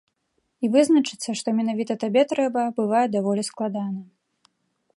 [0.67, 4.01] І вызначыцца, што менавіта табе трэба, бывае даволі складана.